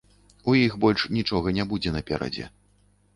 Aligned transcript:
У 0.53 0.53
іх 0.59 0.77
больш 0.85 1.03
нічога 1.17 1.53
не 1.57 1.65
будзе 1.73 1.93
наперадзе. 1.99 2.49